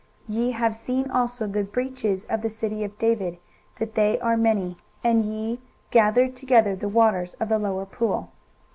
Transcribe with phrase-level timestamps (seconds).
[0.31, 3.37] 23:022:009 Ye have seen also the breaches of the city of David,
[3.77, 5.59] that they are many: and ye
[5.91, 8.31] gathered together the waters of the lower pool.